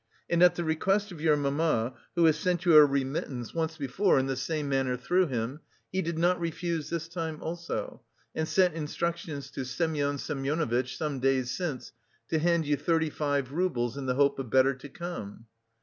And 0.31 0.41
at 0.41 0.55
the 0.55 0.63
request 0.63 1.11
of 1.11 1.21
your 1.21 1.35
mamma, 1.37 1.93
who 2.15 2.25
has 2.25 2.35
sent 2.35 2.65
you 2.65 2.75
a 2.75 2.83
remittance 2.83 3.53
once 3.53 3.77
before 3.77 4.17
in 4.17 4.25
the 4.25 4.35
same 4.35 4.67
manner 4.67 4.97
through 4.97 5.27
him, 5.27 5.59
he 5.91 6.01
did 6.01 6.17
not 6.17 6.39
refuse 6.39 6.89
this 6.89 7.07
time 7.07 7.37
also, 7.39 8.01
and 8.33 8.47
sent 8.47 8.73
instructions 8.73 9.51
to 9.51 9.63
Semyon 9.63 10.17
Semyonovitch 10.17 10.97
some 10.97 11.19
days 11.19 11.51
since 11.51 11.91
to 12.29 12.39
hand 12.39 12.65
you 12.65 12.77
thirty 12.77 13.11
five 13.11 13.51
roubles 13.51 13.95
in 13.95 14.07
the 14.07 14.15
hope 14.15 14.39
of 14.39 14.49
better 14.49 14.73
to 14.73 14.89
come." 14.89 15.45